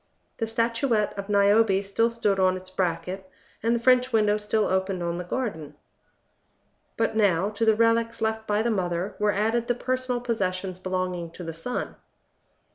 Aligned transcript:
The 0.37 0.47
statuette 0.47 1.13
of 1.15 1.29
Niobe 1.29 1.83
still 1.83 2.09
stood 2.09 2.39
on 2.39 2.57
its 2.57 2.71
bracket, 2.71 3.29
and 3.61 3.75
the 3.75 3.79
French 3.79 4.11
window 4.11 4.35
still 4.37 4.65
opened 4.65 5.03
on 5.03 5.19
the 5.19 5.23
garden. 5.23 5.75
But 6.97 7.15
now, 7.15 7.51
to 7.51 7.65
the 7.65 7.75
relics 7.75 8.19
left 8.19 8.47
by 8.47 8.63
the 8.63 8.71
mother, 8.71 9.15
were 9.19 9.31
added 9.31 9.67
the 9.67 9.75
personal 9.75 10.19
possessions 10.19 10.79
belonging 10.79 11.29
to 11.33 11.43
the 11.43 11.53
son. 11.53 11.97